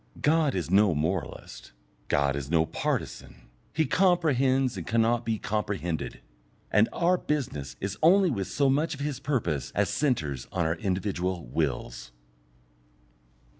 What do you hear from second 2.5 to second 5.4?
partisan; He comprehends and cannot be